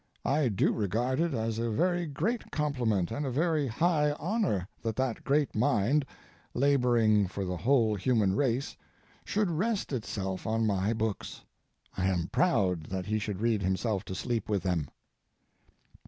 [0.25, 4.95] I do regard it as a very great compliment and a very high honor that
[4.95, 6.05] that great mind,
[6.55, 8.75] laboring for the whole human race,
[9.25, 11.43] should rest itself on my books.
[11.95, 14.89] I am proud that he should read himself to sleep with them."